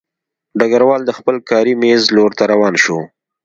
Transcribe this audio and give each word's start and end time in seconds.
ډګروال 0.59 1.01
د 1.05 1.11
خپل 1.17 1.35
کاري 1.49 1.73
مېز 1.81 2.01
لور 2.15 2.31
ته 2.37 2.43
روان 2.51 2.73
شو 2.83 2.97